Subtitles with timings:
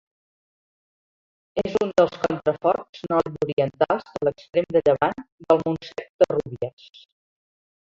[1.63, 6.91] És un dels contraforts nord-orientals de l'extrem de llevant del Montsec de Rúbies.